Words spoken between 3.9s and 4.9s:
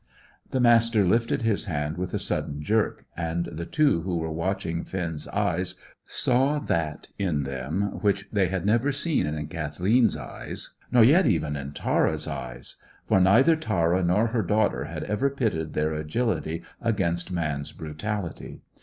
who were watching